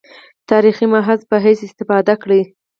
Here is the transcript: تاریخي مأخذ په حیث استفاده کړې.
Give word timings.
تاریخي 0.49 0.85
مأخذ 0.93 1.19
په 1.29 1.35
حیث 1.45 1.59
استفاده 1.67 2.13
کړې. 2.23 2.41